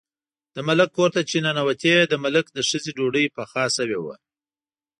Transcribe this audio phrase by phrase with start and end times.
[0.55, 4.15] د ملک کور ته چې ننوتې، د ملک د ښځې ډوډۍ پخه شوې وه.